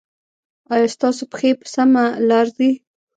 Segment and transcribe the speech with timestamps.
[0.73, 2.71] ایا ستاسو پښې په سمه لار ځي؟